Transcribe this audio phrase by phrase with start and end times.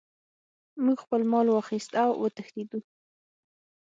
[0.83, 2.79] موږ خپل مال واخیست او وتښتیدو.